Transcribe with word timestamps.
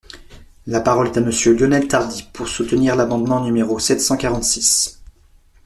La 0.65 0.81
parole 0.81 1.05
est 1.09 1.17
à 1.17 1.21
Monsieur 1.21 1.55
Lionel 1.55 1.87
Tardy, 1.87 2.27
pour 2.33 2.47
soutenir 2.47 2.95
l’amendement 2.95 3.39
numéro 3.45 3.77
sept 3.77 4.01
cent 4.01 4.17
quarante-six. 4.17 4.99